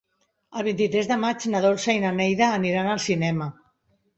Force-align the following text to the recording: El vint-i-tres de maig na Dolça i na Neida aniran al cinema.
El 0.59 0.63
vint-i-tres 0.67 1.09
de 1.11 1.17
maig 1.25 1.45
na 1.55 1.61
Dolça 1.67 1.95
i 1.99 2.01
na 2.07 2.15
Neida 2.21 2.51
aniran 2.57 2.93
al 2.95 3.03
cinema. 3.07 3.53